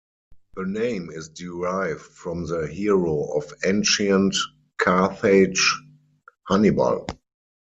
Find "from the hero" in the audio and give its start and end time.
2.01-3.37